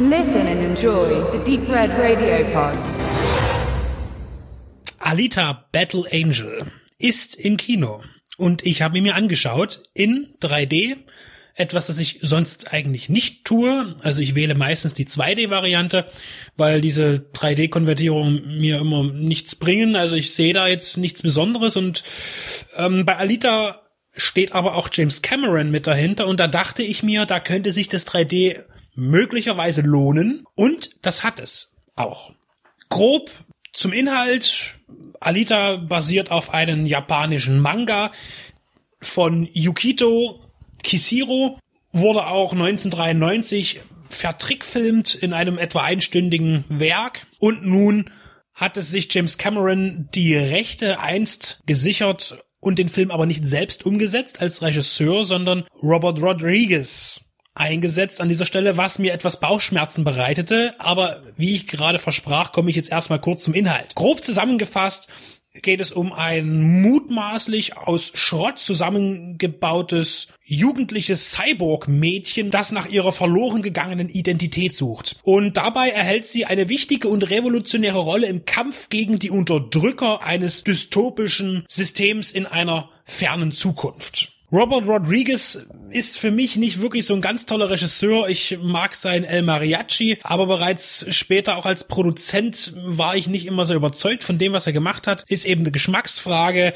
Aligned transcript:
Listen 0.00 0.46
and 0.46 0.60
enjoy 0.60 1.08
the 1.32 1.44
Deep 1.44 1.68
Red 1.68 1.90
Radio 1.98 2.44
Pod. 2.52 2.78
Alita 5.00 5.66
Battle 5.72 6.04
Angel 6.12 6.70
ist 6.98 7.34
im 7.34 7.56
Kino 7.56 8.02
und 8.36 8.64
ich 8.64 8.80
habe 8.80 8.96
ihn 8.96 9.02
mir 9.02 9.16
angeschaut 9.16 9.82
in 9.94 10.28
3D. 10.40 10.98
Etwas, 11.56 11.88
das 11.88 11.98
ich 11.98 12.20
sonst 12.22 12.72
eigentlich 12.72 13.08
nicht 13.08 13.44
tue. 13.44 13.96
Also 14.04 14.20
ich 14.20 14.36
wähle 14.36 14.54
meistens 14.54 14.94
die 14.94 15.06
2D-Variante, 15.06 16.06
weil 16.56 16.80
diese 16.80 17.26
3D-Konvertierungen 17.34 18.60
mir 18.60 18.78
immer 18.78 19.02
nichts 19.02 19.56
bringen. 19.56 19.96
Also 19.96 20.14
ich 20.14 20.32
sehe 20.32 20.52
da 20.52 20.68
jetzt 20.68 20.96
nichts 20.96 21.22
Besonderes 21.22 21.74
und 21.74 22.04
ähm, 22.76 23.04
bei 23.04 23.16
Alita 23.16 23.82
steht 24.16 24.52
aber 24.52 24.76
auch 24.76 24.90
James 24.92 25.22
Cameron 25.22 25.72
mit 25.72 25.88
dahinter 25.88 26.28
und 26.28 26.38
da 26.38 26.46
dachte 26.46 26.84
ich 26.84 27.02
mir, 27.02 27.26
da 27.26 27.40
könnte 27.40 27.72
sich 27.72 27.88
das 27.88 28.06
3D 28.06 28.62
möglicherweise 28.98 29.82
lohnen 29.82 30.44
und 30.56 30.90
das 31.02 31.22
hat 31.22 31.38
es 31.38 31.74
auch. 31.94 32.32
Grob 32.88 33.30
zum 33.72 33.92
Inhalt. 33.92 34.74
Alita 35.20 35.76
basiert 35.76 36.30
auf 36.30 36.52
einem 36.52 36.84
japanischen 36.84 37.60
Manga 37.60 38.10
von 39.00 39.48
Yukito 39.52 40.40
Kishiro, 40.82 41.58
wurde 41.92 42.26
auch 42.26 42.52
1993 42.52 43.80
vertrickfilmt 44.10 45.14
in 45.14 45.32
einem 45.32 45.58
etwa 45.58 45.82
einstündigen 45.82 46.64
Werk 46.68 47.26
und 47.38 47.64
nun 47.64 48.10
hat 48.54 48.76
es 48.76 48.90
sich 48.90 49.12
James 49.12 49.38
Cameron 49.38 50.08
die 50.14 50.34
Rechte 50.34 50.98
einst 50.98 51.60
gesichert 51.66 52.42
und 52.60 52.78
den 52.78 52.88
Film 52.88 53.10
aber 53.12 53.26
nicht 53.26 53.46
selbst 53.46 53.86
umgesetzt 53.86 54.40
als 54.40 54.62
Regisseur, 54.62 55.24
sondern 55.24 55.64
Robert 55.82 56.20
Rodriguez 56.20 57.20
eingesetzt 57.58 58.20
an 58.20 58.28
dieser 58.28 58.46
Stelle, 58.46 58.76
was 58.76 58.98
mir 58.98 59.12
etwas 59.12 59.40
Bauchschmerzen 59.40 60.04
bereitete. 60.04 60.74
Aber 60.78 61.22
wie 61.36 61.54
ich 61.54 61.66
gerade 61.66 61.98
versprach, 61.98 62.52
komme 62.52 62.70
ich 62.70 62.76
jetzt 62.76 62.90
erstmal 62.90 63.20
kurz 63.20 63.42
zum 63.42 63.54
Inhalt. 63.54 63.94
Grob 63.94 64.24
zusammengefasst 64.24 65.08
geht 65.62 65.80
es 65.80 65.92
um 65.92 66.12
ein 66.12 66.82
mutmaßlich 66.82 67.76
aus 67.76 68.12
Schrott 68.14 68.58
zusammengebautes 68.58 70.28
jugendliches 70.44 71.32
Cyborg-Mädchen, 71.32 72.50
das 72.50 72.72
nach 72.72 72.86
ihrer 72.86 73.12
verloren 73.12 73.62
gegangenen 73.62 74.08
Identität 74.08 74.74
sucht. 74.74 75.16
Und 75.22 75.56
dabei 75.56 75.90
erhält 75.90 76.26
sie 76.26 76.46
eine 76.46 76.68
wichtige 76.68 77.08
und 77.08 77.28
revolutionäre 77.28 77.98
Rolle 77.98 78.26
im 78.26 78.44
Kampf 78.44 78.88
gegen 78.88 79.18
die 79.18 79.30
Unterdrücker 79.30 80.22
eines 80.22 80.64
dystopischen 80.64 81.64
Systems 81.68 82.32
in 82.32 82.46
einer 82.46 82.90
fernen 83.04 83.52
Zukunft. 83.52 84.37
Robert 84.50 84.86
Rodriguez 84.86 85.66
ist 85.90 86.18
für 86.18 86.30
mich 86.30 86.56
nicht 86.56 86.80
wirklich 86.80 87.04
so 87.04 87.14
ein 87.14 87.20
ganz 87.20 87.44
toller 87.44 87.68
Regisseur. 87.68 88.28
Ich 88.28 88.58
mag 88.62 88.94
sein 88.94 89.24
El 89.24 89.42
Mariachi, 89.42 90.18
aber 90.22 90.46
bereits 90.46 91.04
später 91.10 91.58
auch 91.58 91.66
als 91.66 91.84
Produzent 91.84 92.72
war 92.76 93.14
ich 93.14 93.26
nicht 93.26 93.46
immer 93.46 93.66
so 93.66 93.74
überzeugt 93.74 94.24
von 94.24 94.38
dem, 94.38 94.54
was 94.54 94.66
er 94.66 94.72
gemacht 94.72 95.06
hat. 95.06 95.24
Ist 95.28 95.44
eben 95.44 95.62
eine 95.62 95.70
Geschmacksfrage. 95.70 96.72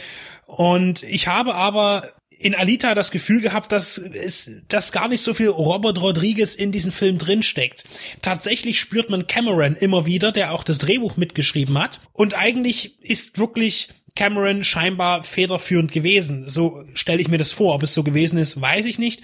Und 0.47 1.03
ich 1.05 1.29
habe 1.29 1.55
aber 1.55 2.11
in 2.43 2.55
Alita 2.55 2.95
das 2.95 3.11
Gefühl 3.11 3.41
gehabt, 3.41 3.73
dass 3.73 3.97
es, 3.97 4.51
dass 4.69 4.93
gar 4.93 5.09
nicht 5.09 5.23
so 5.23 5.33
viel 5.33 5.49
Robert 5.49 6.01
Rodriguez 6.01 6.55
in 6.55 6.73
diesem 6.73 6.93
Film 6.93 7.17
drinsteckt. 7.17 7.85
Tatsächlich 8.21 8.81
spürt 8.81 9.09
man 9.09 9.27
Cameron 9.27 9.77
immer 9.77 10.05
wieder, 10.05 10.33
der 10.33 10.53
auch 10.53 10.65
das 10.65 10.79
Drehbuch 10.79 11.17
mitgeschrieben 11.17 11.79
hat. 11.79 12.01
Und 12.13 12.35
eigentlich 12.35 13.01
ist 13.01 13.39
wirklich 13.39 13.89
Cameron 14.15 14.65
scheinbar 14.65 15.23
federführend 15.23 15.93
gewesen. 15.93 16.49
So 16.49 16.85
stelle 16.95 17.21
ich 17.21 17.29
mir 17.29 17.39
das 17.39 17.53
vor. 17.53 17.75
Ob 17.75 17.83
es 17.83 17.95
so 17.95 18.03
gewesen 18.03 18.39
ist, 18.39 18.61
weiß 18.61 18.87
ich 18.87 18.99
nicht. 18.99 19.23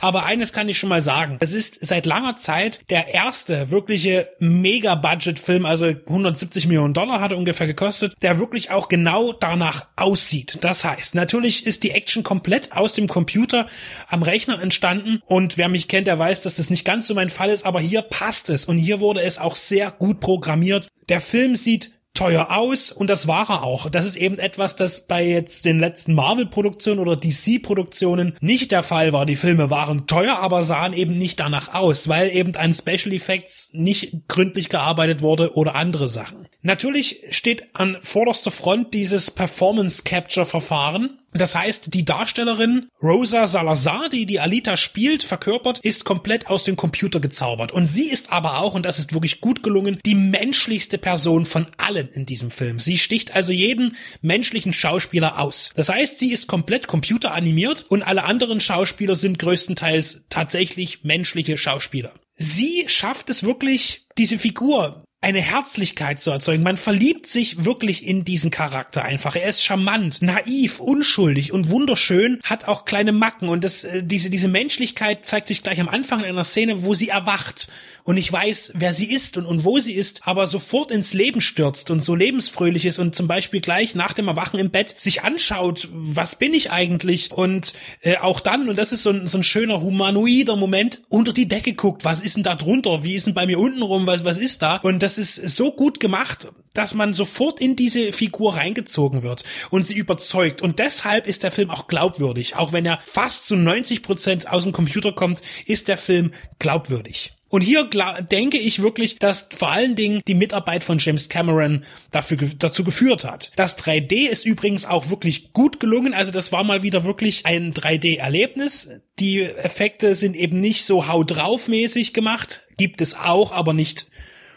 Aber 0.00 0.24
eines 0.24 0.52
kann 0.52 0.68
ich 0.68 0.78
schon 0.78 0.88
mal 0.88 1.00
sagen. 1.00 1.38
Es 1.40 1.52
ist 1.52 1.84
seit 1.84 2.06
langer 2.06 2.36
Zeit 2.36 2.80
der 2.90 3.14
erste 3.14 3.70
wirkliche 3.70 4.28
Mega-Budget-Film, 4.38 5.66
also 5.66 5.86
170 5.86 6.66
Millionen 6.66 6.94
Dollar 6.94 7.20
hat 7.20 7.32
er 7.32 7.38
ungefähr 7.38 7.66
gekostet, 7.66 8.14
der 8.22 8.38
wirklich 8.38 8.70
auch 8.70 8.88
genau 8.88 9.32
danach 9.32 9.86
aussieht. 9.96 10.58
Das 10.60 10.84
heißt, 10.84 11.14
natürlich 11.14 11.66
ist 11.66 11.82
die 11.82 11.90
Action 11.90 12.22
komplett 12.22 12.72
aus 12.72 12.94
dem 12.94 13.08
Computer 13.08 13.66
am 14.08 14.22
Rechner 14.22 14.60
entstanden 14.60 15.20
und 15.26 15.56
wer 15.58 15.68
mich 15.68 15.88
kennt, 15.88 16.06
der 16.06 16.18
weiß, 16.18 16.42
dass 16.42 16.56
das 16.56 16.70
nicht 16.70 16.84
ganz 16.84 17.06
so 17.06 17.14
mein 17.14 17.30
Fall 17.30 17.50
ist, 17.50 17.64
aber 17.66 17.80
hier 17.80 18.02
passt 18.02 18.50
es 18.50 18.64
und 18.64 18.78
hier 18.78 19.00
wurde 19.00 19.22
es 19.22 19.38
auch 19.38 19.56
sehr 19.56 19.90
gut 19.90 20.20
programmiert. 20.20 20.88
Der 21.08 21.20
Film 21.20 21.56
sieht 21.56 21.93
teuer 22.14 22.46
aus 22.50 22.92
und 22.92 23.10
das 23.10 23.26
war 23.26 23.50
er 23.50 23.64
auch. 23.64 23.90
Das 23.90 24.06
ist 24.06 24.16
eben 24.16 24.38
etwas, 24.38 24.76
das 24.76 25.06
bei 25.06 25.26
jetzt 25.26 25.64
den 25.64 25.80
letzten 25.80 26.14
Marvel-Produktionen 26.14 27.00
oder 27.00 27.16
DC-Produktionen 27.16 28.36
nicht 28.40 28.70
der 28.70 28.84
Fall 28.84 29.12
war. 29.12 29.26
Die 29.26 29.36
Filme 29.36 29.68
waren 29.68 30.06
teuer, 30.06 30.38
aber 30.38 30.62
sahen 30.62 30.92
eben 30.92 31.18
nicht 31.18 31.40
danach 31.40 31.74
aus, 31.74 32.08
weil 32.08 32.30
eben 32.30 32.54
an 32.54 32.72
Special 32.72 33.12
Effects 33.12 33.68
nicht 33.72 34.28
gründlich 34.28 34.68
gearbeitet 34.68 35.22
wurde 35.22 35.54
oder 35.54 35.74
andere 35.74 36.08
Sachen. 36.08 36.46
Natürlich 36.62 37.20
steht 37.30 37.74
an 37.74 37.96
vorderster 38.00 38.52
Front 38.52 38.94
dieses 38.94 39.32
Performance 39.32 40.04
Capture 40.04 40.46
Verfahren 40.46 41.18
das 41.34 41.54
heißt, 41.54 41.92
die 41.92 42.04
Darstellerin 42.04 42.88
Rosa 43.02 43.46
Salazar, 43.46 44.08
die 44.08 44.24
die 44.24 44.38
Alita 44.38 44.76
spielt, 44.76 45.24
verkörpert, 45.24 45.80
ist 45.80 46.04
komplett 46.04 46.46
aus 46.46 46.62
dem 46.62 46.76
Computer 46.76 47.18
gezaubert. 47.18 47.72
Und 47.72 47.86
sie 47.86 48.08
ist 48.08 48.32
aber 48.32 48.60
auch, 48.60 48.74
und 48.74 48.86
das 48.86 49.00
ist 49.00 49.12
wirklich 49.12 49.40
gut 49.40 49.62
gelungen, 49.62 49.98
die 50.06 50.14
menschlichste 50.14 50.96
Person 50.96 51.44
von 51.44 51.66
allen 51.76 52.08
in 52.08 52.24
diesem 52.24 52.50
Film. 52.50 52.78
Sie 52.78 52.98
sticht 52.98 53.34
also 53.34 53.52
jeden 53.52 53.96
menschlichen 54.22 54.72
Schauspieler 54.72 55.40
aus. 55.40 55.70
Das 55.74 55.88
heißt, 55.88 56.20
sie 56.20 56.32
ist 56.32 56.46
komplett 56.46 56.86
computeranimiert 56.86 57.84
und 57.88 58.02
alle 58.02 58.24
anderen 58.24 58.60
Schauspieler 58.60 59.16
sind 59.16 59.40
größtenteils 59.40 60.26
tatsächlich 60.30 61.02
menschliche 61.02 61.56
Schauspieler. 61.56 62.12
Sie 62.36 62.84
schafft 62.88 63.30
es 63.30 63.42
wirklich, 63.42 64.06
diese 64.18 64.38
Figur 64.38 65.02
eine 65.24 65.40
Herzlichkeit 65.40 66.20
zu 66.20 66.30
erzeugen. 66.30 66.62
Man 66.62 66.76
verliebt 66.76 67.26
sich 67.26 67.64
wirklich 67.64 68.06
in 68.06 68.24
diesen 68.24 68.50
Charakter 68.50 69.02
einfach. 69.02 69.36
Er 69.36 69.48
ist 69.48 69.62
charmant, 69.64 70.20
naiv, 70.20 70.80
unschuldig 70.80 71.50
und 71.50 71.70
wunderschön, 71.70 72.40
hat 72.44 72.68
auch 72.68 72.84
kleine 72.84 73.12
Macken. 73.12 73.48
Und 73.48 73.64
das, 73.64 73.84
äh, 73.84 74.02
diese, 74.04 74.28
diese 74.28 74.48
Menschlichkeit 74.48 75.24
zeigt 75.24 75.48
sich 75.48 75.62
gleich 75.62 75.80
am 75.80 75.88
Anfang 75.88 76.20
in 76.20 76.26
einer 76.26 76.44
Szene, 76.44 76.82
wo 76.82 76.92
sie 76.92 77.08
erwacht. 77.08 77.68
Und 78.06 78.18
ich 78.18 78.30
weiß, 78.30 78.72
wer 78.74 78.92
sie 78.92 79.10
ist 79.10 79.38
und, 79.38 79.46
und 79.46 79.64
wo 79.64 79.78
sie 79.78 79.94
ist, 79.94 80.28
aber 80.28 80.46
sofort 80.46 80.90
ins 80.90 81.14
Leben 81.14 81.40
stürzt 81.40 81.90
und 81.90 82.04
so 82.04 82.14
lebensfröhlich 82.14 82.84
ist 82.84 82.98
und 82.98 83.14
zum 83.14 83.26
Beispiel 83.26 83.62
gleich 83.62 83.94
nach 83.94 84.12
dem 84.12 84.28
Erwachen 84.28 84.60
im 84.60 84.70
Bett 84.70 84.94
sich 84.98 85.22
anschaut, 85.22 85.88
was 85.90 86.36
bin 86.36 86.52
ich 86.52 86.70
eigentlich? 86.70 87.32
Und 87.32 87.72
äh, 88.02 88.18
auch 88.18 88.40
dann, 88.40 88.68
und 88.68 88.78
das 88.78 88.92
ist 88.92 89.04
so 89.04 89.10
ein, 89.10 89.26
so 89.26 89.38
ein 89.38 89.42
schöner 89.42 89.80
humanoider 89.80 90.56
Moment, 90.56 91.00
unter 91.08 91.32
die 91.32 91.48
Decke 91.48 91.72
guckt, 91.72 92.04
was 92.04 92.20
ist 92.20 92.36
denn 92.36 92.42
da 92.42 92.56
drunter, 92.56 93.04
wie 93.04 93.14
ist 93.14 93.26
denn 93.26 93.32
bei 93.32 93.46
mir 93.46 93.58
unten 93.58 93.80
rum, 93.80 94.06
was, 94.06 94.22
was 94.22 94.36
ist 94.36 94.60
da? 94.60 94.76
Und 94.76 95.02
das 95.02 95.13
das 95.18 95.38
ist 95.38 95.56
so 95.56 95.72
gut 95.72 96.00
gemacht, 96.00 96.48
dass 96.74 96.94
man 96.94 97.14
sofort 97.14 97.60
in 97.60 97.76
diese 97.76 98.12
Figur 98.12 98.56
reingezogen 98.56 99.22
wird 99.22 99.44
und 99.70 99.84
sie 99.86 99.94
überzeugt. 99.94 100.62
Und 100.62 100.78
deshalb 100.78 101.26
ist 101.26 101.42
der 101.42 101.52
Film 101.52 101.70
auch 101.70 101.86
glaubwürdig. 101.86 102.56
Auch 102.56 102.72
wenn 102.72 102.86
er 102.86 102.98
fast 103.04 103.46
zu 103.46 103.56
90 103.56 104.02
Prozent 104.02 104.48
aus 104.48 104.64
dem 104.64 104.72
Computer 104.72 105.12
kommt, 105.12 105.40
ist 105.66 105.88
der 105.88 105.98
Film 105.98 106.32
glaubwürdig. 106.58 107.34
Und 107.54 107.60
hier 107.60 107.88
denke 108.32 108.58
ich 108.58 108.82
wirklich, 108.82 109.20
dass 109.20 109.46
vor 109.54 109.70
allen 109.70 109.94
Dingen 109.94 110.22
die 110.26 110.34
Mitarbeit 110.34 110.82
von 110.82 110.98
James 110.98 111.28
Cameron 111.28 111.84
dafür, 112.10 112.38
dazu 112.58 112.82
geführt 112.82 113.22
hat. 113.22 113.52
Das 113.54 113.78
3D 113.78 114.26
ist 114.26 114.44
übrigens 114.44 114.84
auch 114.84 115.08
wirklich 115.08 115.52
gut 115.52 115.78
gelungen. 115.78 116.14
Also 116.14 116.32
das 116.32 116.50
war 116.50 116.64
mal 116.64 116.82
wieder 116.82 117.04
wirklich 117.04 117.46
ein 117.46 117.72
3D-Erlebnis. 117.72 118.88
Die 119.20 119.42
Effekte 119.42 120.16
sind 120.16 120.34
eben 120.34 120.60
nicht 120.60 120.84
so 120.84 121.06
hau 121.06 121.22
drauf 121.22 121.68
mäßig 121.68 122.12
gemacht. 122.12 122.62
Gibt 122.76 123.00
es 123.00 123.14
auch, 123.14 123.52
aber 123.52 123.72
nicht 123.72 124.06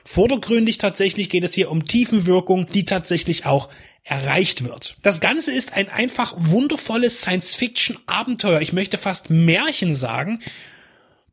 Vordergründig 0.08 0.78
tatsächlich 0.78 1.30
geht 1.30 1.44
es 1.44 1.54
hier 1.54 1.70
um 1.70 1.84
Tiefenwirkung, 1.84 2.68
die 2.70 2.86
tatsächlich 2.86 3.46
auch 3.46 3.68
erreicht 4.06 4.64
wird. 4.64 4.96
Das 5.02 5.20
Ganze 5.20 5.52
ist 5.52 5.74
ein 5.74 5.90
einfach 5.90 6.34
wundervolles 6.38 7.20
Science-Fiction-Abenteuer. 7.20 8.62
Ich 8.62 8.72
möchte 8.72 8.98
fast 8.98 9.30
Märchen 9.30 9.94
sagen, 9.94 10.40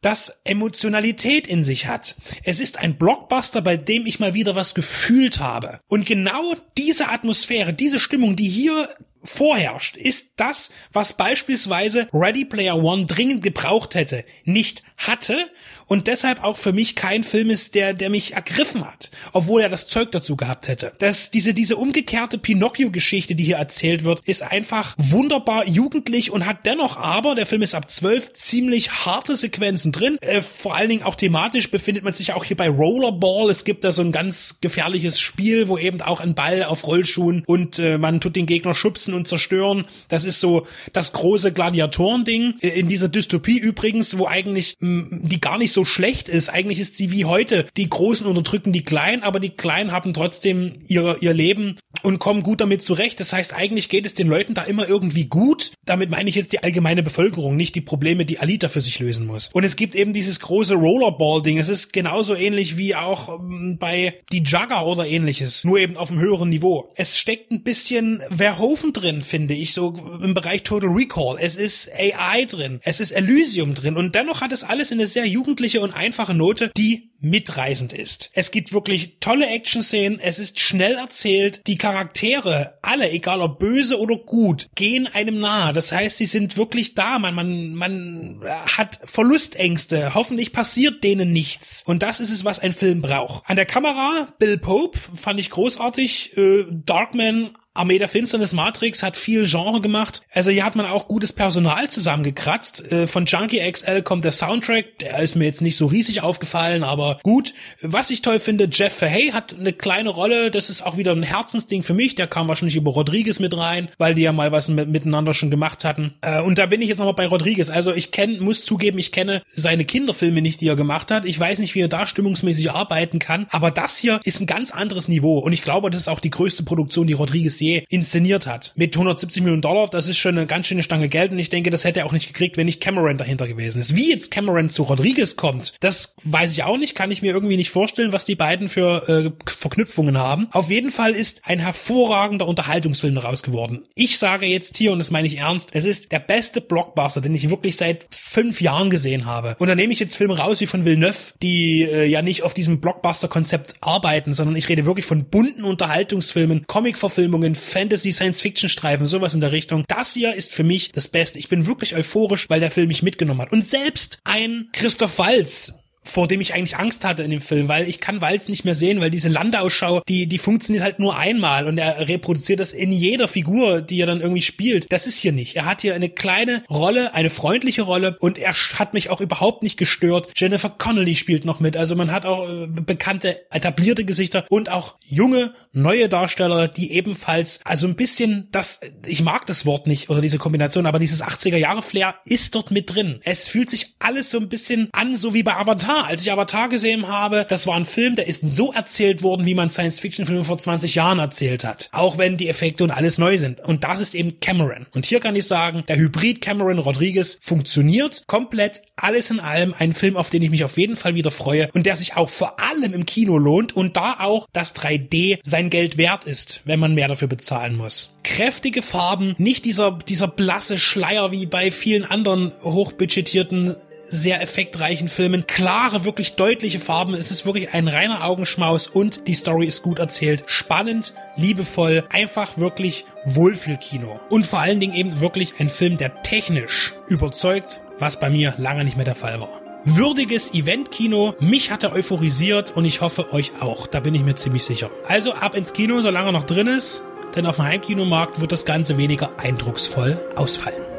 das 0.01 0.41
Emotionalität 0.43 1.47
in 1.47 1.63
sich 1.63 1.87
hat. 1.87 2.17
Es 2.43 2.59
ist 2.59 2.81
ein 2.81 2.97
Blockbuster, 2.97 3.63
bei 3.63 3.77
dem 3.77 4.07
ich 4.07 4.19
mal 4.19 4.35
wieder 4.35 4.57
was 4.57 4.75
gefühlt 4.75 5.39
habe. 5.39 5.79
Und 5.87 6.05
genau 6.05 6.57
diese 6.77 7.11
Atmosphäre, 7.11 7.75
diese 7.75 8.01
Stimmung, 8.01 8.35
die 8.35 8.49
hier 8.49 8.89
vorherrscht, 9.25 9.97
ist 9.97 10.33
das, 10.37 10.71
was 10.93 11.17
beispielsweise 11.17 12.09
Ready 12.13 12.45
Player 12.45 12.77
One 12.77 13.07
dringend 13.07 13.43
gebraucht 13.43 13.95
hätte, 13.95 14.25
nicht 14.45 14.83
hatte 14.97 15.51
und 15.87 16.07
deshalb 16.07 16.43
auch 16.43 16.57
für 16.57 16.73
mich 16.73 16.95
kein 16.95 17.25
Film 17.25 17.51
ist, 17.51 17.75
der, 17.75 17.95
der 17.95 18.11
mich 18.11 18.35
ergriffen 18.35 18.85
hat, 18.87 19.11
obwohl 19.33 19.61
er 19.61 19.69
das 19.69 19.87
Zeug 19.87 20.13
dazu 20.13 20.37
gehabt 20.37 20.69
hätte. 20.69 20.93
Das, 20.99 21.31
diese, 21.31 21.55
diese 21.55 21.77
umgekehrte 21.77 22.39
Pinocchio-Geschichte, 22.39 23.35
die 23.35 23.45
hier 23.45 23.57
erzählt 23.57 24.05
wird, 24.05 24.21
ist 24.27 24.43
einfach 24.43 24.95
wunderbar 24.97 25.67
jugendlich 25.67 26.31
und 26.31 26.47
hat 26.47 26.67
dennoch 26.67 26.97
aber, 26.97 27.35
der 27.35 27.47
Film 27.47 27.63
ist 27.63 27.75
ab 27.75 27.91
zwölf, 27.91 28.33
ziemlich 28.33 29.05
harte 29.05 29.37
Sequenzen 29.37 29.93
drin. 29.93 30.19
Äh, 30.21 30.43
vor 30.43 30.75
allen 30.75 30.89
Dingen 30.89 31.03
auch 31.03 31.17
thematisch 31.17 31.71
befindet 31.71 32.05
man 32.05 32.15
sich 32.15 32.33
auch 32.33 32.45
hier 32.45 32.57
bei 32.57 32.69
Rollerball. 32.69 33.51
Es 33.51 33.65
gibt 33.65 33.85
da 33.85 33.93
so 33.93 34.03
ein 34.03 34.13
ganz 34.13 34.59
gefährliches 34.61 35.21
Spiel, 35.21 35.69
wo 35.69 35.79
eben 35.79 36.01
auch 36.01 36.21
ein 36.21 36.35
Ball 36.35 36.65
auf 36.65 36.87
Rollschuhen 36.87 37.43
und 37.47 37.79
äh, 37.79 37.99
man 37.99 38.21
tut 38.21 38.37
den 38.37 38.47
Gegner 38.47 38.75
schubsen 38.75 39.14
beschießen 39.15 39.17
und 39.17 39.29
zerstören. 39.29 39.87
Das 40.09 40.25
ist 40.25 40.41
so 40.41 40.67
das 40.93 41.13
große 41.13 41.53
Gladiatorending 41.53 42.59
in 42.61 42.89
dieser 42.89 43.09
Dystopie 43.09 43.59
übrigens, 43.59 44.19
wo 44.19 44.27
eigentlich 44.27 44.77
mh, 44.81 45.21
die 45.23 45.41
gar 45.41 45.59
nicht 45.59 45.73
so 45.73 45.85
schlecht 45.85 46.29
ist. 46.29 46.49
Eigentlich 46.49 46.81
ist 46.81 46.97
sie 46.97 47.13
wie 47.13 47.25
heute. 47.25 47.67
Die 47.77 47.89
Großen 47.89 48.27
unterdrücken 48.27 48.73
die 48.73 48.85
Kleinen, 48.85 49.23
aber 49.23 49.41
die 49.41 49.51
Kleinen 49.51 49.93
haben 49.93 50.13
trotzdem 50.13 50.75
ihr, 50.89 51.17
ihr 51.21 51.33
Leben 51.35 51.77
und 52.03 52.19
kommen 52.19 52.43
gut 52.43 52.61
damit 52.61 52.83
zurecht. 52.83 53.21
Das 53.21 53.33
heißt, 53.33 53.55
eigentlich 53.55 53.89
geht 53.89 54.07
es 54.07 54.15
den 54.15 54.29
Leuten 54.29 54.55
da 54.55 54.63
immer 54.63 54.89
irgendwie 54.89 55.27
gut. 55.27 55.73
Damit 55.85 56.11
meine 56.11 56.29
ich 56.29 56.35
jetzt 56.35 56.53
die 56.53 56.63
allgemeine 56.63 57.03
Bevölkerung, 57.03 57.57
nicht 57.57 57.75
die 57.75 57.81
Probleme, 57.81 58.25
die 58.25 58.39
Alita 58.39 58.69
für 58.69 58.81
sich 58.81 58.99
lösen 58.99 59.27
muss. 59.27 59.51
Und 59.53 59.65
es 59.65 59.77
gibt 59.77 59.95
eben 59.95 60.13
dieses 60.13 60.41
große 60.41 60.75
Rollerball-Ding. 60.75 61.59
Es 61.59 61.69
ist 61.69 61.93
genauso 61.93 62.35
ähnlich 62.35 62.77
wie 62.77 62.95
auch 62.95 63.41
ähm, 63.41 63.77
bei 63.79 64.21
die 64.33 64.43
Jugger 64.43 64.87
oder 64.87 65.07
ähnliches, 65.07 65.65
nur 65.65 65.79
eben 65.79 65.97
auf 65.97 66.11
einem 66.11 66.21
höheren 66.21 66.49
Niveau. 66.49 66.93
Es 66.97 67.19
steckt 67.19 67.53
ein 67.53 67.63
bisschen 67.63 68.23
Verhoeven 68.31 68.93
drin, 68.93 69.04
finde 69.23 69.55
ich, 69.55 69.73
so 69.73 69.95
im 70.23 70.35
Bereich 70.35 70.63
Total 70.63 70.91
Recall. 70.91 71.37
Es 71.41 71.57
ist 71.57 71.91
AI 71.93 72.45
drin, 72.45 72.81
es 72.83 73.01
ist 73.01 73.13
Elysium 73.13 73.75
drin 73.75 73.97
und 73.97 74.15
dennoch 74.15 74.41
hat 74.41 74.53
es 74.53 74.65
alles 74.65 74.93
eine 74.93 75.07
sehr 75.07 75.27
jugendliche 75.27 75.81
und 75.81 75.93
einfache 75.93 76.35
Note, 76.35 76.71
die 76.77 77.11
mitreißend 77.25 77.93
ist. 77.93 78.31
Es 78.35 78.51
gibt 78.51 78.73
wirklich 78.73 79.17
tolle 79.19 79.47
Action-Szenen, 79.47 80.21
es 80.21 80.39
ist 80.39 80.61
schnell 80.61 80.95
erzählt, 80.95 81.63
die 81.67 81.79
Charaktere, 81.79 82.79
alle, 82.83 83.11
egal 83.11 83.41
ob 83.41 83.59
böse 83.59 83.99
oder 83.99 84.17
gut, 84.17 84.69
gehen 84.75 85.07
einem 85.07 85.41
nahe. 85.41 85.73
Das 85.73 85.91
heißt, 85.91 86.19
sie 86.19 86.27
sind 86.27 86.57
wirklich 86.57 86.95
da, 86.95 87.19
man, 87.19 87.35
man, 87.35 87.75
man 87.75 88.41
hat 88.77 89.01
Verlustängste, 89.05 90.15
hoffentlich 90.15 90.53
passiert 90.53 91.03
denen 91.03 91.33
nichts. 91.33 91.83
Und 91.87 92.03
das 92.03 92.21
ist 92.21 92.31
es, 92.31 92.45
was 92.45 92.59
ein 92.59 92.73
Film 92.73 93.01
braucht. 93.01 93.49
An 93.49 93.57
der 93.57 93.67
Kamera, 93.67 94.29
Bill 94.39 94.59
Pope, 94.59 94.99
fand 95.15 95.41
ich 95.41 95.51
großartig, 95.51 96.37
äh, 96.37 96.67
Darkman 96.71 97.51
Armee 97.77 97.99
der 97.99 98.09
Finsternis 98.09 98.53
Matrix 98.53 99.03
hat 99.03 99.17
viel 99.17 99.49
Genre 99.49 99.81
gemacht. 99.81 100.23
Also 100.33 100.53
hier 100.53 100.65
hat 100.65 100.77
man 100.77 100.87
auch 100.87 101.09
gutes 101.09 101.33
Personal 101.33 101.91
zusammengekratzt. 101.91 102.93
Äh, 102.93 103.09
von 103.09 103.27
Junkie 103.27 103.61
XL 103.69 104.03
kommt 104.03 104.25
der 104.25 104.31
Soundtrack. 104.31 105.01
Der 105.01 105.19
ist 105.19 105.35
mir 105.35 105.45
jetzt 105.47 105.61
nicht 105.61 105.77
so 105.77 105.87
riesig 105.87 106.23
aufgefallen, 106.23 106.85
aber 106.85 107.19
gut. 107.25 107.53
Was 107.83 108.11
ich 108.11 108.23
toll 108.23 108.39
finde, 108.39 108.69
Jeff 108.71 108.95
Fahey 108.95 109.31
hat 109.33 109.57
eine 109.59 109.73
kleine 109.73 110.11
Rolle. 110.11 110.53
Das 110.53 110.71
ist 110.71 110.87
auch 110.87 110.97
wieder 110.97 111.11
ein 111.11 111.25
Herzensding 111.25 111.83
für 111.83 111.95
mich. 111.95 112.15
Der 112.15 112.29
kam 112.29 112.47
wahrscheinlich 112.47 112.77
über 112.77 112.93
Rodriguez 112.93 113.41
mit 113.41 113.57
rein, 113.57 113.89
weil 113.99 114.15
die 114.15 114.23
ja 114.23 114.31
mal 114.31 114.53
was 114.53 114.69
miteinander 114.69 115.35
schon 115.35 115.51
gemacht 115.51 115.83
hatten. 115.83 116.15
Äh, 116.21 116.43
und 116.43 116.59
da 116.59 116.67
bin 116.67 116.81
ich 116.81 116.89
jetzt 116.89 116.99
nochmal 116.99 117.15
bei 117.15 117.27
Rodriguez. 117.27 117.71
Also 117.71 117.93
ich 117.93 118.13
kenne, 118.13 118.39
muss 118.39 118.63
zugeben, 118.63 118.99
ich 118.99 119.11
kenne 119.11 119.43
seine 119.53 119.85
Kinderfilme 119.85 120.43
nicht, 120.43 120.61
die 120.61 120.69
er 120.69 120.77
gemacht 120.77 121.11
hat. 121.11 121.25
Ich 121.25 121.41
weiß 121.41 121.59
nicht, 121.59 121.75
wie 121.75 121.81
er 121.81 121.89
da 121.89 122.07
stimmungsmäßig 122.07 122.71
arbeiten 122.71 123.19
kann. 123.19 123.49
Aber 123.51 123.73
das 123.73 123.99
hier 123.99 124.21
ist 124.23 124.41
ein 124.41 124.47
ganz 124.47 124.71
anderes 124.71 125.09
Niveau. 125.09 125.41
Und 125.41 125.53
ich 125.53 125.63
glaube, 125.63 125.91
das 125.91 126.03
ist 126.03 126.09
auch 126.09 126.21
die 126.21 126.31
größte 126.31 126.63
Produktion, 126.63 127.09
die 127.09 127.15
Rodriguez 127.15 127.64
je 127.65 127.85
inszeniert 127.89 128.47
hat. 128.47 128.73
Mit 128.77 128.95
170 128.95 129.43
Millionen 129.43 129.63
Dollar, 129.63 129.89
das 129.89 130.09
ist 130.09 130.19
schon 130.19 130.37
eine 130.37 130.47
ganz 130.47 130.67
schöne 130.67 130.83
Stange 130.83 131.09
Geld 131.09 131.33
und 131.33 131.39
ich 131.39 131.49
denke, 131.49 131.71
das 131.71 131.85
hätte 131.85 132.01
er 132.01 132.07
auch 132.07 132.13
nicht 132.13 132.27
gekriegt, 132.27 132.57
wenn 132.57 132.67
nicht 132.67 132.81
Cameron 132.81 133.19
dahinter 133.19 133.49
gewesen 133.49 133.81
ist. 133.81 133.97
Wie 133.97 134.11
jetzt 134.11 134.31
Cameron 134.31 134.71
zu 134.71 134.83
Rodriguez 134.85 135.37
kommt, 135.37 135.75
das 135.81 136.15
weiß 136.25 136.53
ich 136.53 136.63
auch 136.63 136.79
nicht, 136.79 136.95
kann 136.95 137.11
ich 137.11 137.23
mir 137.23 137.33
irgendwie 137.33 137.57
nicht 137.57 137.71
vorstellen, 137.71 138.13
was 138.13 138.25
die 138.25 138.35
beiden 138.35 138.69
für 138.69 139.09
äh, 139.09 139.51
Verknüpfungen 139.51 140.19
haben. 140.19 140.49
Auf 140.53 140.71
jeden 140.71 140.91
Fall 140.91 141.13
ist 141.13 141.43
ein 141.45 141.59
hervorragender 141.59 142.47
Unterhaltungsfilm 142.47 143.15
daraus 143.15 143.43
geworden. 143.43 143.85
Ich 143.95 144.19
sage 144.19 144.47
jetzt 144.47 144.77
hier, 144.77 144.93
und 144.93 144.99
das 144.99 145.11
meine 145.11 145.27
ich 145.27 145.39
ernst, 145.39 145.71
es 145.73 145.85
ist 145.85 146.13
der 146.13 146.21
beste 146.21 146.61
Blockbuster, 146.61 147.21
den 147.21 147.35
ich 147.35 147.49
wirklich 147.51 147.77
seit 147.77 148.07
fünf 148.11 148.61
Jahren 148.61 148.91
gesehen 148.91 149.27
habe. 149.27 149.57
Und 149.59 149.69
da 149.69 149.75
nehme 149.75 149.93
ich 149.93 150.01
jetzt 150.01 150.17
Filme 150.17 150.39
raus 150.39 150.61
wie 150.61 150.67
von 150.67 150.85
Villeneuve, 150.85 151.33
die 151.43 151.83
äh, 151.83 152.05
ja 152.05 152.23
nicht 152.23 152.43
auf 152.43 152.55
diesem 152.55 152.81
Blockbuster-Konzept 152.81 153.75
arbeiten, 153.81 154.33
sondern 154.33 154.57
ich 154.57 154.69
rede 154.69 154.87
wirklich 154.87 155.07
von 155.07 155.25
bunten 155.25 155.65
Unterhaltungsfilmen, 155.65 156.67
Comic-Verfilmungen, 156.67 157.54
Fantasy, 157.55 158.13
Science-Fiction-Streifen, 158.13 159.07
sowas 159.07 159.35
in 159.35 159.41
der 159.41 159.53
Richtung. 159.53 159.85
Das 159.89 160.15
hier 160.15 160.35
ist 160.35 160.53
für 160.53 160.65
mich 160.65 160.93
das 160.93 161.09
Beste. 161.09 161.39
Ich 161.39 161.49
bin 161.49 161.67
wirklich 161.67 161.95
euphorisch, 161.95 162.49
weil 162.49 162.61
der 162.61 162.71
Film 162.71 162.89
mich 162.89 163.03
mitgenommen 163.03 163.41
hat. 163.41 163.53
Und 163.53 163.65
selbst 163.65 164.19
ein 164.25 164.69
Christoph 164.73 165.19
Walz, 165.19 165.73
vor 166.05 166.29
dem 166.29 166.41
ich 166.41 166.55
eigentlich 166.55 166.77
Angst 166.77 167.05
hatte 167.05 167.23
in 167.23 167.31
dem 167.31 167.41
Film, 167.41 167.69
weil 167.69 167.89
ich 167.89 168.01
kann 168.01 168.21
Walz 168.21 168.49
nicht 168.49 168.65
mehr 168.65 168.75
sehen, 168.75 169.01
weil 169.01 169.11
diese 169.11 169.29
Landausschau, 169.29 170.03
die, 170.09 170.27
die 170.27 170.39
funktioniert 170.39 170.85
halt 170.85 170.99
nur 170.99 171.17
einmal 171.17 171.67
und 171.67 171.79
er 171.79 172.09
reproduziert 172.09 172.61
das 172.61 172.73
in 172.73 172.93
jeder 172.93 173.27
Figur, 173.27 173.81
die 173.81 174.01
er 174.01 174.07
dann 174.07 174.21
irgendwie 174.21 174.43
spielt. 174.43 174.93
Das 174.93 175.07
ist 175.07 175.19
hier 175.19 175.33
nicht. 175.33 175.57
Er 175.57 175.65
hat 175.65 175.81
hier 175.81 175.95
eine 175.95 176.11
kleine 176.11 176.63
Rolle, 176.71 177.15
eine 177.15 177.31
freundliche 177.31 177.83
Rolle 177.83 178.17
und 178.21 178.39
er 178.39 178.53
hat 178.53 178.95
mich 178.95 179.11
auch 179.11 179.21
überhaupt 179.21 179.63
nicht 179.63 179.77
gestört. 179.77 180.31
Jennifer 180.37 180.71
Connelly 180.71 181.15
spielt 181.15 181.45
noch 181.45 181.61
mit. 181.61 181.77
Also 181.77 181.97
man 181.97 182.13
hat 182.13 182.27
auch 182.27 182.49
äh, 182.49 182.67
bekannte, 182.67 183.51
etablierte 183.51 184.05
Gesichter 184.05 184.45
und 184.51 184.69
auch 184.69 184.97
junge, 185.01 185.55
neue 185.73 186.09
Darsteller, 186.09 186.69
die 186.69 186.93
ebenfalls, 186.93 187.61
also 187.65 187.87
ein 187.87 187.97
bisschen 187.97 188.49
das, 188.53 188.81
ich 189.07 189.23
mag 189.23 189.47
das 189.47 189.65
Wort 189.65 189.87
nicht 189.87 190.11
oder 190.11 190.21
diese 190.21 190.39
Kombination, 190.39 190.87
aber 190.87 190.99
dieses 190.99 191.23
80er 191.23 191.57
Jahre 191.57 191.83
Flair 191.83 192.17
ist 192.27 192.55
dort 192.55 192.71
mit 192.71 192.95
drin. 192.95 193.21
Es 193.25 193.49
fühlt 193.49 193.71
sich 193.71 193.95
alles 193.99 194.31
so 194.31 194.39
ein 194.39 194.49
bisschen 194.49 194.89
an, 194.93 195.17
so 195.17 195.35
wie 195.35 195.43
bei 195.43 195.55
Avatar 195.55 195.94
Avatar, 195.95 196.07
als 196.09 196.23
ich 196.23 196.33
Avatar 196.33 196.69
gesehen 196.69 197.09
habe, 197.09 197.47
das 197.49 197.67
war 197.67 197.77
ein 197.77 197.85
Film, 197.85 198.17
der 198.17 198.27
ist 198.27 198.43
so 198.43 198.73
erzählt 198.73 199.23
worden, 199.23 199.47
wie 199.47 199.55
man 199.55 199.71
Science-Fiction-Filme 199.71 200.45
vor 200.45 200.59
20 200.59 200.95
Jahren 200.95 201.19
erzählt 201.19 201.65
hat. 201.65 201.89
Auch 201.93 202.19
wenn 202.19 202.37
die 202.37 202.49
Effekte 202.49 202.85
und 202.85 202.91
alles 202.91 203.19
neu 203.19 203.39
sind. 203.39 203.61
Und 203.61 203.85
das 203.85 204.01
ist 204.01 204.15
eben 204.15 204.41
Cameron. 204.41 204.87
Und 204.95 205.07
hier 205.07 205.21
kann 205.21 205.37
ich 205.37 205.47
sagen, 205.47 205.85
der 205.87 205.97
Hybrid 205.97 206.41
Cameron 206.41 206.79
Rodriguez 206.79 207.39
funktioniert 207.41 208.25
komplett. 208.27 208.83
Alles 208.97 209.31
in 209.31 209.41
allem 209.41 209.75
ein 209.79 209.93
Film, 209.93 210.17
auf 210.17 210.31
den 210.31 210.43
ich 210.43 210.51
mich 210.51 210.65
auf 210.65 210.77
jeden 210.77 210.97
Fall 210.97 211.15
wieder 211.15 211.31
freue 211.31 211.71
und 211.73 211.87
der 211.87 211.97
sich 211.97 212.17
auch 212.17 212.31
vor 212.31 212.61
allem 212.61 212.93
im 212.93 213.07
Kino 213.07 213.39
lohnt 213.39 213.77
und 213.77 213.97
da 213.97 214.17
auch 214.21 214.47
das 214.53 214.75
3D 214.75 215.39
sein 215.43 215.71
Geld 215.71 215.97
wert 215.97 216.25
ist, 216.25 216.61
wenn 216.65 216.81
man 216.81 216.95
mehr 216.95 217.09
dafür 217.09 217.29
bezahlen 217.29 217.77
muss. 217.77 218.17
Kräftige 218.25 218.83
Farben, 218.83 219.35
nicht 219.39 219.65
dieser, 219.65 219.93
dieser 219.93 220.29
blasse 220.29 220.79
Schleier 220.79 221.31
wie 221.31 221.47
bei 221.47 221.71
vielen 221.71 222.05
anderen 222.05 222.53
hochbudgetierten 222.63 223.77
sehr 224.05 224.41
effektreichen 224.41 225.09
Filmen. 225.09 225.47
Klare, 225.47 226.05
wirklich 226.05 226.35
deutliche 226.37 226.79
Farben. 226.79 227.15
Es 227.15 227.31
ist 227.31 227.47
wirklich 227.47 227.75
ein 227.75 227.89
reiner 227.89 228.25
Augenschmaus 228.25 228.87
und 228.87 229.27
die 229.27 229.35
Story 229.35 229.67
ist 229.67 229.83
gut 229.83 229.99
erzählt. 229.99 230.45
Spannend, 230.47 231.15
liebevoll, 231.37 232.05
einfach 232.11 232.57
wirklich 232.59 233.05
Wohlfühlkino. 233.25 234.21
Und 234.31 234.47
vor 234.47 234.61
allen 234.61 234.81
Dingen 234.81 234.95
eben 234.95 235.21
wirklich 235.21 235.55
ein 235.59 235.69
Film, 235.69 235.97
der 235.97 236.23
technisch 236.23 236.95
überzeugt, 237.09 237.79
was 237.99 238.19
bei 238.21 238.31
mir 238.31 238.55
lange 238.59 238.85
nicht 238.85 238.97
mehr 238.97 239.05
der 239.05 239.15
Fall 239.15 239.41
war 239.41 239.61
würdiges 239.85 240.55
Eventkino. 240.55 241.35
Mich 241.41 241.71
hat 241.71 241.85
er 241.85 241.93
euphorisiert 241.93 242.75
und 242.77 242.85
ich 242.85 243.01
hoffe 243.01 243.33
euch 243.33 243.53
auch. 243.61 243.87
Da 243.87 244.01
bin 244.01 244.15
ich 244.15 244.23
mir 244.23 244.35
ziemlich 244.35 244.65
sicher. 244.65 244.91
Also 245.07 245.35
ab 245.35 245.55
ins 245.55 245.73
Kino, 245.73 246.01
solange 246.01 246.31
er 246.31 246.33
noch 246.33 246.45
drin 246.45 246.67
ist, 246.67 247.03
denn 247.37 247.47
auf 247.47 247.57
dem 247.57 247.67
Heimkinomarkt 247.67 248.41
wird 248.41 248.53
das 248.53 248.65
Ganze 248.65 248.97
weniger 248.97 249.33
eindrucksvoll 249.39 250.19
ausfallen. 250.37 250.94